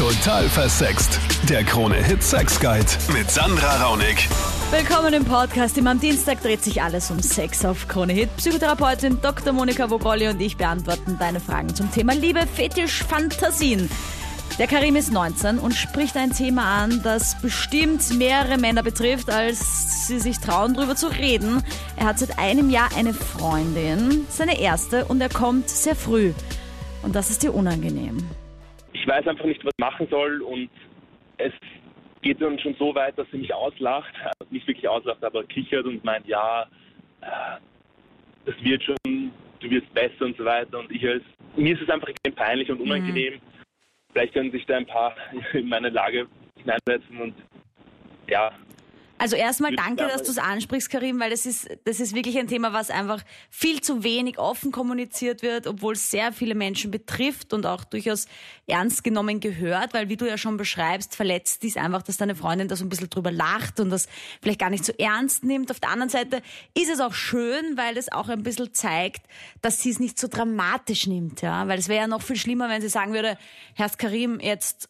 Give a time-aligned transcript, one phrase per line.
[0.00, 1.20] Total versext.
[1.46, 4.30] Der Krone-Hit Sex Guide mit Sandra Raunig.
[4.70, 5.76] Willkommen im Podcast.
[5.76, 8.34] Immer am Dienstag dreht sich alles um Sex auf Krone Hit.
[8.38, 9.52] Psychotherapeutin Dr.
[9.52, 13.90] Monika Wogolli und ich beantworten deine Fragen zum Thema Liebe, Fetisch, Fantasien.
[14.58, 20.06] Der Karim ist 19 und spricht ein Thema an, das bestimmt mehrere Männer betrifft, als
[20.06, 21.62] sie sich trauen, darüber zu reden.
[21.96, 26.32] Er hat seit einem Jahr eine Freundin, seine erste, und er kommt sehr früh.
[27.02, 28.26] Und das ist dir unangenehm.
[29.00, 30.68] Ich weiß einfach nicht, was ich machen soll und
[31.38, 31.52] es
[32.20, 35.86] geht dann schon so weit, dass sie mich auslacht, also nicht wirklich auslacht, aber kichert
[35.86, 36.66] und meint, ja,
[37.22, 37.56] äh,
[38.44, 40.78] das wird schon, du wirst besser und so weiter.
[40.78, 41.22] Und ich als,
[41.56, 43.40] mir ist es einfach extrem peinlich und unangenehm.
[44.12, 45.14] Vielleicht können sich da ein paar
[45.54, 46.26] in meine Lage
[46.58, 47.34] hineinsetzen und
[48.28, 48.52] ja,
[49.20, 52.48] Also erstmal danke, dass du es ansprichst, Karim, weil das ist, das ist wirklich ein
[52.48, 57.52] Thema, was einfach viel zu wenig offen kommuniziert wird, obwohl es sehr viele Menschen betrifft
[57.52, 58.26] und auch durchaus
[58.66, 62.68] ernst genommen gehört, weil wie du ja schon beschreibst, verletzt dies einfach, dass deine Freundin
[62.68, 64.08] da so ein bisschen drüber lacht und das
[64.40, 65.70] vielleicht gar nicht so ernst nimmt.
[65.70, 66.40] Auf der anderen Seite
[66.72, 69.26] ist es auch schön, weil es auch ein bisschen zeigt,
[69.60, 72.70] dass sie es nicht so dramatisch nimmt, ja, weil es wäre ja noch viel schlimmer,
[72.70, 73.36] wenn sie sagen würde,
[73.74, 74.88] Herr Karim, jetzt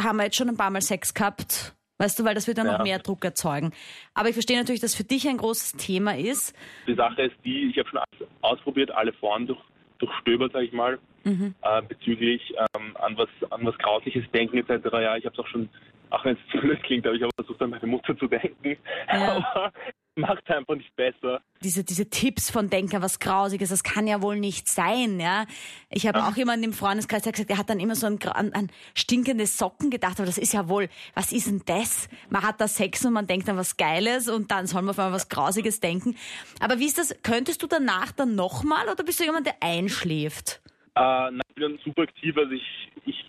[0.00, 1.74] haben wir jetzt schon ein paar Mal Sex gehabt.
[1.98, 2.82] Weißt du, weil das wird dann noch Ja.
[2.84, 3.72] mehr Druck erzeugen.
[4.14, 6.54] Aber ich verstehe natürlich, dass für dich ein großes Thema ist.
[6.86, 9.58] die Sache ist die, ich habe schon alles ausprobiert, alle Foren durch,
[9.98, 14.70] durchstöbert, sage ich mal, äh, bezüglich ähm, an was an was Grausliches denken etc.
[14.92, 15.68] Ja, ich habe es auch schon,
[16.10, 18.76] auch wenn es blöd klingt, aber ich habe versucht, an meine Mutter zu denken.
[19.08, 19.36] Ja.
[19.36, 19.72] Aber
[20.18, 21.40] macht einfach nicht besser.
[21.62, 25.46] Diese, diese Tipps von Denker, was Grausiges, das kann ja wohl nicht sein, ja.
[25.90, 28.18] Ich habe auch jemanden im Freundeskreis, der hat gesagt, der hat dann immer so an,
[28.22, 32.08] an, an stinkende Socken gedacht, aber das ist ja wohl, was ist denn das?
[32.28, 34.98] Man hat da Sex und man denkt an was Geiles und dann soll man auf
[34.98, 36.16] einmal was Grausiges denken.
[36.60, 40.60] Aber wie ist das, könntest du danach dann nochmal oder bist du jemand, der einschläft?
[40.98, 43.24] Äh, nein, ich bin dann super aktiv, also ich, ich,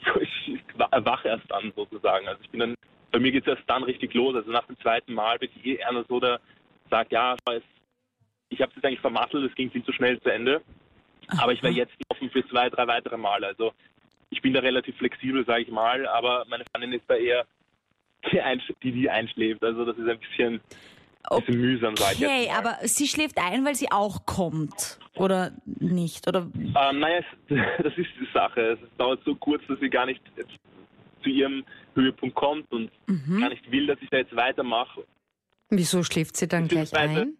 [0.47, 0.59] ich
[0.91, 2.27] erwache erst an sozusagen.
[2.27, 2.75] Also ich bin dann,
[3.11, 4.35] bei mir geht es erst dann richtig los.
[4.35, 6.39] Also nach dem zweiten Mal bin ich eh einer so, der
[6.89, 7.63] sagt, ja, es,
[8.49, 10.61] ich habe es jetzt eigentlich vermasselt, es ging viel zu schnell zu Ende.
[11.37, 13.45] Aber ich wäre jetzt offen für zwei, drei weitere Male.
[13.47, 13.71] Also
[14.31, 17.45] ich bin da relativ flexibel, sage ich mal, aber meine Freundin ist da eher
[18.83, 19.63] die, die einschläft.
[19.63, 20.61] Also das ist ein bisschen,
[21.29, 22.57] bisschen mühsam, sage ich Okay, jetzt mal.
[22.57, 24.99] aber sie schläft ein, weil sie auch kommt.
[25.15, 26.27] Oder nicht?
[26.27, 28.77] Oder Ähm, naja, es, das ist die Sache.
[28.81, 30.51] Es dauert so kurz, dass sie gar nicht jetzt
[31.23, 31.63] zu ihrem
[31.95, 33.39] Höhepunkt kommt und Mhm.
[33.41, 35.03] gar nicht will, dass ich da jetzt weitermache.
[35.69, 37.33] Wieso schläft sie dann gleich Beziehungsweise- ein?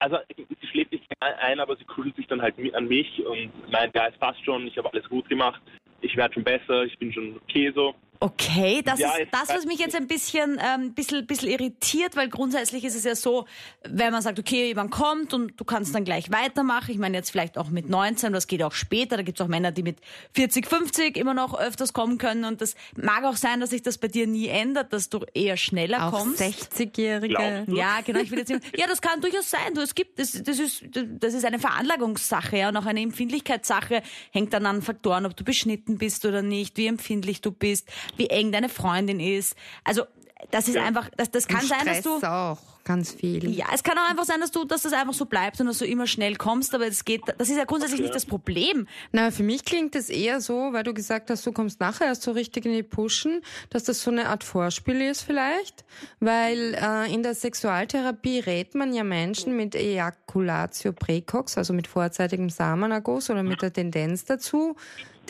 [0.00, 0.18] Also
[0.60, 3.94] sie schläft nicht ein, aber sie kuschelt sich dann halt mi- an mich und meint,
[3.94, 5.62] ja, es passt schon, ich habe alles gut gemacht,
[6.02, 7.94] ich werde schon besser, ich bin schon okay so.
[8.24, 12.30] Okay, das Ja, ist das, was mich jetzt ein bisschen, ähm, bisschen, bisschen irritiert, weil
[12.30, 13.44] grundsätzlich ist es ja so,
[13.86, 16.90] wenn man sagt, okay, jemand kommt und du kannst dann gleich weitermachen.
[16.90, 19.18] Ich meine jetzt vielleicht auch mit 19, das geht auch später.
[19.18, 19.98] Da gibt es auch Männer, die mit
[20.32, 22.46] 40, 50 immer noch öfters kommen können.
[22.46, 25.58] Und das mag auch sein, dass sich das bei dir nie ändert, dass du eher
[25.58, 26.40] schneller Auch kommst.
[26.40, 27.34] 60-Jährige.
[27.34, 27.76] Glaubst du?
[27.76, 28.20] Ja, genau.
[28.20, 29.74] Ich will jetzt nicht, ja, das kann durchaus sein.
[29.74, 34.00] Du, es gibt, das, das ist, das ist eine Veranlagungssache, ja, und auch eine Empfindlichkeitssache.
[34.32, 37.86] Hängt dann an Faktoren, ob du beschnitten bist oder nicht, wie empfindlich du bist,
[38.16, 39.56] wie eng deine Freundin ist.
[39.84, 40.04] Also,
[40.50, 43.50] das ist einfach, das, das kann sein, dass du, auch ganz viel.
[43.50, 45.78] ja, es kann auch einfach sein, dass du, dass das einfach so bleibt und dass
[45.78, 48.86] du immer schnell kommst, aber es geht, das ist ja grundsätzlich nicht das Problem.
[49.12, 52.22] Na, für mich klingt es eher so, weil du gesagt hast, du kommst nachher erst
[52.22, 55.84] so richtig in die Pushen, dass das so eine Art Vorspiel ist vielleicht,
[56.20, 62.50] weil äh, in der Sexualtherapie rät man ja Menschen mit Ejaculatio precox, also mit vorzeitigem
[62.50, 64.76] Samenerguss oder mit der Tendenz dazu,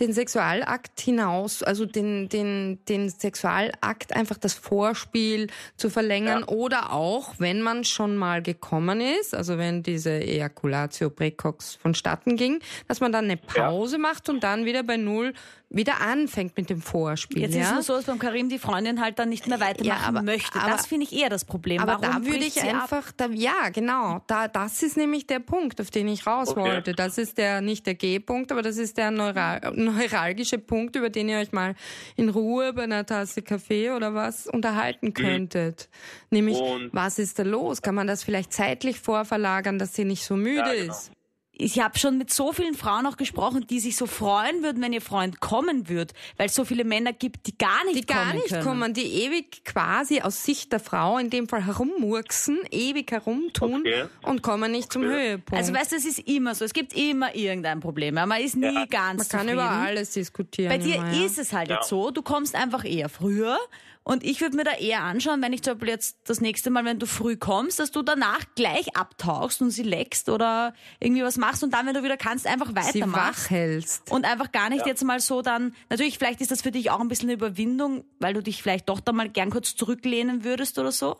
[0.00, 6.48] den Sexualakt hinaus, also den, den, den Sexualakt einfach das Vorspiel zu verlängern Ja.
[6.48, 12.60] oder auch, wenn man schon mal gekommen ist, also wenn diese Ejaculatio precox vonstatten ging,
[12.88, 15.32] dass man dann eine Pause macht und dann wieder bei Null
[15.76, 17.42] wieder anfängt mit dem Vorspiel.
[17.42, 17.62] Jetzt ja?
[17.62, 20.08] ist es nur so, dass beim Karim die Freundin halt dann nicht mehr weitermachen Ja,
[20.08, 20.58] aber- möchte.
[20.60, 21.80] aber- das finde ich eher das Problem.
[21.82, 25.80] Aber Warum da würde ich einfach, da, ja, genau, da, das ist nämlich der Punkt,
[25.80, 26.60] auf den ich raus Okay.
[26.60, 26.92] wollte.
[26.94, 31.28] Das ist der, nicht der G-Punkt, aber das ist der neural, neuralgische Punkt, über den
[31.28, 31.74] ihr euch mal
[32.16, 35.88] in Ruhe bei einer Tasse Kaffee oder was unterhalten könntet.
[36.30, 37.82] Nämlich, Und- was ist da los?
[37.82, 40.92] Kann man das vielleicht zeitlich vorverlagern, dass sie nicht so müde Ja, genau.
[40.92, 41.10] ist?
[41.56, 44.92] Ich habe schon mit so vielen Frauen auch gesprochen, die sich so freuen würden, wenn
[44.92, 48.24] ihr Freund kommen wird, weil es so viele Männer gibt, die gar nicht Die gar
[48.26, 48.64] kommen nicht können.
[48.64, 54.04] kommen, die ewig quasi aus Sicht der Frau in dem Fall herummurksen, ewig herumtun Okay.
[54.22, 55.12] und kommen nicht zum Okay.
[55.12, 55.54] Höhepunkt.
[55.54, 58.16] Also weißt du, es ist immer so, es gibt immer irgendein Problem.
[58.16, 58.26] ja.
[58.26, 58.86] Man ist nie Ja.
[58.86, 59.52] ganz Man kann zufrieden.
[59.54, 60.70] über alles diskutieren.
[60.70, 61.24] Bei dir immer, ja.
[61.24, 61.76] ist es halt Ja.
[61.76, 63.58] jetzt so, du kommst einfach eher früher
[64.06, 66.84] Und ich würde mir da eher anschauen, wenn ich zum Beispiel jetzt das nächste Mal,
[66.84, 71.38] wenn du früh kommst, dass du danach gleich abtauchst und sie leckst oder irgendwie was
[71.38, 72.92] machst und dann, wenn du wieder kannst, einfach weitermachst.
[72.92, 74.12] Sie wach hältst.
[74.12, 77.00] Und einfach gar nicht jetzt mal so dann, natürlich, vielleicht ist das für dich auch
[77.00, 80.78] ein bisschen eine Überwindung, weil du dich vielleicht doch da mal gern kurz zurücklehnen würdest
[80.78, 81.16] oder so.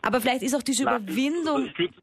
[0.00, 1.66] Aber vielleicht ist auch diese Überwindung.
[1.66, 1.94] Ich würde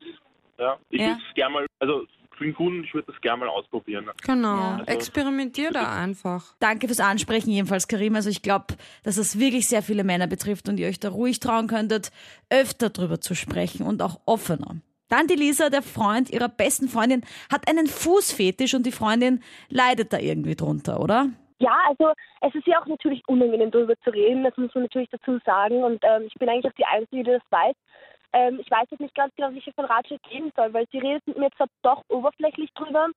[0.59, 1.07] ja, ich Ja.
[1.07, 2.05] würde es gerne mal, also
[2.41, 4.09] für den Kunden, ich würde das gerne mal ausprobieren.
[4.25, 4.57] Genau.
[4.57, 4.83] Ja.
[4.87, 6.55] Experimentier da einfach.
[6.59, 8.15] Danke fürs Ansprechen jedenfalls, Karim.
[8.15, 8.73] Also ich glaube,
[9.03, 12.11] dass es wirklich sehr viele Männer betrifft und ihr euch da ruhig trauen könntet,
[12.49, 14.77] öfter drüber zu sprechen und auch offener.
[15.07, 17.21] Dann die Lisa, der Freund ihrer besten Freundin,
[17.51, 21.29] hat einen Fußfetisch und die Freundin leidet da irgendwie drunter, oder?
[21.59, 24.43] Ja, also es ist ja auch natürlich unangenehm, darüber zu reden.
[24.43, 25.83] Das muss man natürlich dazu sagen.
[25.83, 27.75] Und ähm, ich bin eigentlich auch die Einzige, die das weiß.
[28.33, 30.87] Ähm, ich weiß jetzt nicht ganz genau, wie ich ihr von Ratschlag geben soll, weil
[30.91, 33.07] sie redet mit mir zwar doch oberflächlich drüber,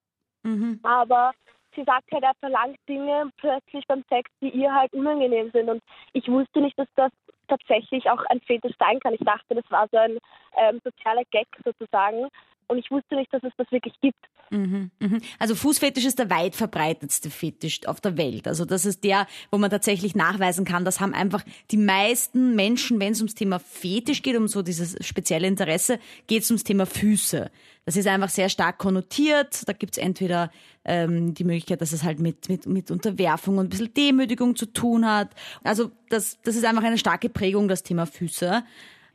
[0.42, 0.80] Mhm.
[0.82, 1.32] aber
[1.74, 5.68] sie sagt halt, er verlangt Dinge plötzlich beim Sex, die ihr halt unangenehm sind.
[5.68, 5.82] Und
[6.12, 7.10] ich wusste nicht, dass das
[7.48, 9.14] tatsächlich auch ein Fetisch sein kann.
[9.14, 10.18] Ich dachte, das war so ein
[10.56, 12.28] ähm, sozialer Gag sozusagen.
[12.68, 14.18] Und ich wusste nicht, dass es das wirklich gibt.
[14.50, 15.20] Mhm, mhm.
[15.38, 18.46] Also Fußfetisch ist der weit verbreitetste Fetisch auf der Welt.
[18.46, 23.00] Also das ist der, wo man tatsächlich nachweisen kann, das haben einfach die meisten Menschen,
[23.00, 26.86] wenn es ums Thema Fetisch geht, um so dieses spezielle Interesse, geht es ums Thema
[26.86, 27.50] Füße.
[27.84, 29.68] Das ist einfach sehr stark konnotiert.
[29.68, 30.50] Da gibt es entweder
[30.84, 34.66] ähm, die Möglichkeit, dass es halt mit, mit, mit Unterwerfung und ein bisschen Demütigung zu
[34.66, 35.34] tun hat.
[35.64, 38.64] Also das, das ist einfach eine starke Prägung, das Thema Füße.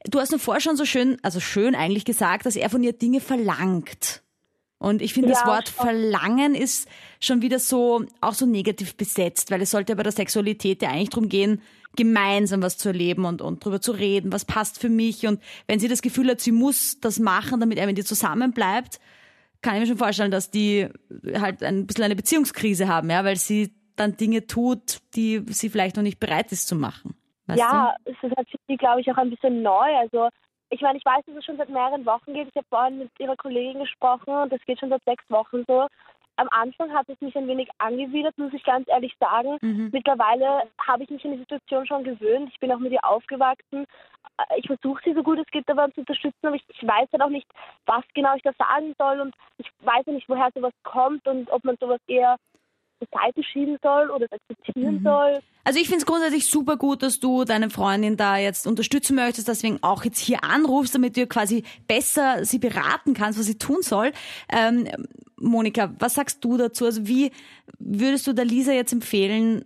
[0.05, 3.19] Du hast vorher schon so schön, also schön eigentlich gesagt, dass er von ihr Dinge
[3.19, 4.23] verlangt.
[4.77, 5.85] Und ich finde, das Ja, Wort schon.
[5.85, 6.87] verlangen ist
[7.19, 10.89] schon wieder so, auch so negativ besetzt, weil es sollte ja bei der Sexualität ja
[10.89, 11.61] eigentlich darum gehen,
[11.97, 15.27] gemeinsam was zu erleben und, und drüber zu reden, was passt für mich.
[15.27, 18.99] Und wenn sie das Gefühl hat, sie muss das machen, damit er mit ihr zusammenbleibt,
[19.61, 20.87] kann ich mir schon vorstellen, dass die
[21.33, 25.97] halt ein bisschen eine Beziehungskrise haben, ja, weil sie dann Dinge tut, die sie vielleicht
[25.97, 27.15] noch nicht bereit ist zu machen.
[27.49, 29.95] Weißt ja, es ist halt für sie, glaube ich, auch ein bisschen neu.
[29.97, 30.29] Also
[30.69, 32.47] ich meine, ich weiß, dass es schon seit mehreren Wochen geht.
[32.47, 35.87] Ich habe vorhin mit ihrer Kollegin gesprochen und das geht schon seit sechs Wochen so.
[36.35, 39.57] Am Anfang hat es mich ein wenig angewidert, muss ich ganz ehrlich sagen.
[39.61, 39.89] Mhm.
[39.91, 42.49] Mittlerweile habe ich mich an die Situation schon gewöhnt.
[42.53, 43.85] Ich bin auch mit ihr aufgewachsen.
[44.37, 47.09] Äh, Ich versuche sie so gut es geht dabei zu unterstützen, aber ich, ich weiß
[47.11, 47.47] halt auch nicht,
[47.87, 51.49] was genau ich da sagen soll und ich weiß ja nicht, woher sowas kommt und
[51.51, 52.37] ob man sowas eher
[53.11, 55.39] Seite schieben soll oder es akzeptieren soll.
[55.63, 59.47] Also ich finde es grundsätzlich super gut, dass du deine Freundin da jetzt unterstützen möchtest,
[59.47, 63.81] deswegen auch jetzt hier anrufst, damit du quasi besser sie beraten kannst, was sie tun
[63.81, 64.11] soll.
[64.51, 64.87] Ähm,
[65.37, 66.85] Monika, was sagst du dazu?
[66.85, 67.31] Also wie
[67.77, 69.63] würdest du der Lisa jetzt empfehlen,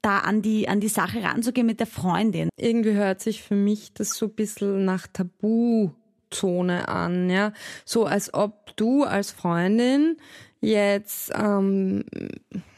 [0.00, 2.48] da an die, an die Sache ranzugehen mit der Freundin?
[2.56, 7.52] Irgendwie hört sich für mich das so ein bisschen nach Tabuzone an, ja.
[7.84, 10.16] So als ob du als Freundin
[10.62, 12.04] jetzt ähm,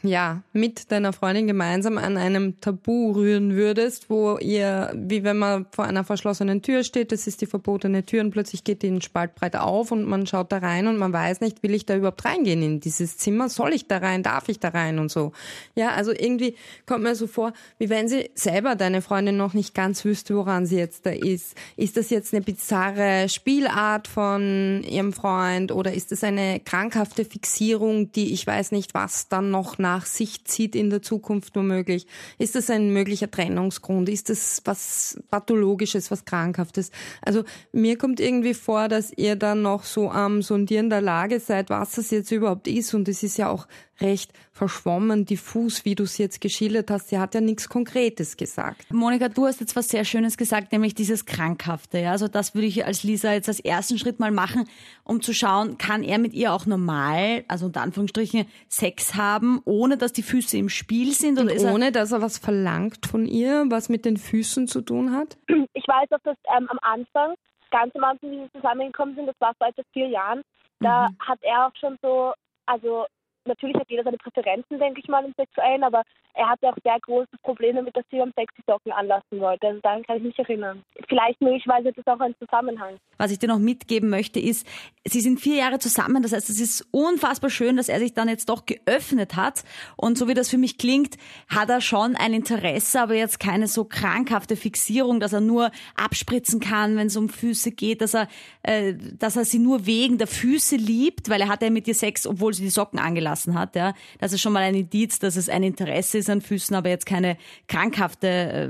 [0.01, 5.67] ja mit deiner Freundin gemeinsam an einem Tabu rühren würdest, wo ihr, wie wenn man
[5.71, 9.01] vor einer verschlossenen Tür steht, das ist die verbotene Tür und plötzlich geht die in
[9.01, 12.25] Spaltbreit auf und man schaut da rein und man weiß nicht, will ich da überhaupt
[12.25, 13.49] reingehen in dieses Zimmer?
[13.49, 14.23] Soll ich da rein?
[14.23, 14.97] Darf ich da rein?
[14.97, 15.31] Und so.
[15.75, 16.55] Ja, also irgendwie
[16.87, 20.65] kommt mir so vor, wie wenn sie selber deine Freundin noch nicht ganz wüsste, woran
[20.65, 21.55] sie jetzt da ist.
[21.77, 27.74] Ist das jetzt eine bizarre Spielart von ihrem Freund oder ist es eine krankhafte Fixierung,
[27.79, 32.07] die ich weiß nicht, was dann noch nach sich zieht in der Zukunft womöglich?
[32.37, 34.09] Ist das ein möglicher Trennungsgrund?
[34.09, 36.91] Ist das was pathologisches, was krankhaftes?
[37.21, 41.69] Also mir kommt irgendwie vor, dass ihr dann noch so am Sondieren der Lage seid,
[41.69, 43.67] was das jetzt überhaupt ist und es ist ja auch
[44.01, 47.09] recht verschwommen, diffus, wie du es jetzt geschildert hast.
[47.09, 48.91] Sie hat ja nichts Konkretes gesagt.
[48.91, 51.99] Monika, du hast jetzt was sehr Schönes gesagt, nämlich dieses Krankhafte.
[51.99, 52.11] Ja?
[52.11, 54.67] Also das würde ich als Lisa jetzt als ersten Schritt mal machen,
[55.03, 59.97] um zu schauen, kann er mit ihr auch normal, also unter Anführungsstrichen, Sex haben, ohne
[59.97, 61.39] dass die Füße im Spiel sind?
[61.39, 64.67] Oder Und ist er, ohne, dass er was verlangt von ihr, was mit den Füßen
[64.67, 65.37] zu tun hat?
[65.73, 67.35] ich weiß auch, dass ähm, am Anfang,
[67.71, 70.41] ganz am Anfang, wie sie zusammengekommen sind, das war vor etwa vier Jahren,
[70.79, 72.33] da hat er auch schon so,
[72.65, 73.05] also
[73.45, 76.99] natürlich hat jeder seine Präferenzen, denke ich mal, im Sexuellen, aber er hatte auch sehr
[76.99, 79.67] große Probleme mit, dass sie am Sex die Socken anlassen wollte.
[79.67, 80.83] Also daran kann ich mich erinnern.
[81.07, 82.97] Vielleicht möglicherweise ist das auch ein Zusammenhang.
[83.17, 84.67] was ich dir noch mitgeben möchte, ist,
[85.05, 86.23] sie sind vier Jahre zusammen.
[86.23, 89.63] Das heißt, es ist unfassbar schön, dass er sich dann jetzt doch geöffnet hat.
[89.95, 91.15] Und so wie das für mich klingt,
[91.47, 96.59] hat er schon ein Interesse, aber jetzt keine so krankhafte Fixierung, dass er nur abspritzen
[96.59, 98.27] kann, wenn es um Füße geht, dass er,
[98.63, 101.95] äh, dass er sie nur wegen der Füße liebt, weil er hat ja mit ihr
[101.95, 103.75] Sex, obwohl sie die Socken angelassen hat.
[103.75, 106.89] Ja, das ist schon mal ein Indiz, dass es ein Interesse ist an Füßen, aber
[106.89, 107.37] jetzt keine
[107.67, 108.69] krankhafte äh,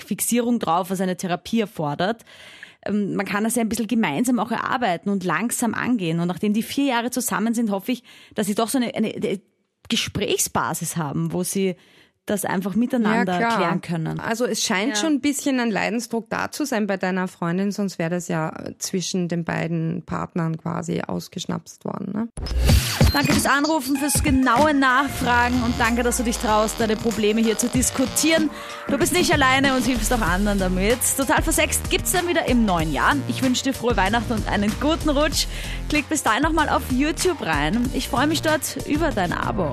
[0.00, 2.24] Fixierung drauf, was eine Therapie erfordert
[2.84, 6.20] ähm, man kann das ja ein bisschen gemeinsam auch erarbeiten und langsam angehen.
[6.20, 8.04] Und nachdem die vier Jahre zusammen sind, hoffe ich,
[8.34, 9.40] dass sie doch so eine, eine, eine
[9.88, 11.76] Gesprächsbasis haben, wo sie
[12.26, 14.18] das einfach miteinander Ja, klären können.
[14.20, 14.96] Also es scheint Ja.
[14.96, 18.52] schon ein bisschen ein Leidensdruck da zu sein bei deiner Freundin, sonst wäre das ja
[18.78, 22.12] zwischen den beiden Partnern quasi ausgeschnapst worden.
[22.12, 22.28] Ne?
[23.12, 27.56] Danke fürs Anrufen, fürs genaue Nachfragen und danke, dass du dich traust, deine Probleme hier
[27.56, 28.50] zu diskutieren.
[28.88, 30.98] Du bist nicht alleine und hilfst auch anderen damit.
[31.16, 33.14] Total versext gibt's dann wieder im neuen Jahr.
[33.28, 35.46] Ich wünsche dir frohe Weihnachten und einen guten Rutsch.
[35.88, 37.88] Klick bis dahin nochmal auf YouTube rein.
[37.94, 39.70] Ich freue mich dort über dein Abo.